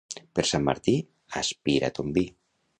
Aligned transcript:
Per 0.37 0.45
Sant 0.51 0.65
Martí 0.69 0.95
aspira 1.43 1.93
ton 1.99 2.13
vi. 2.19 2.29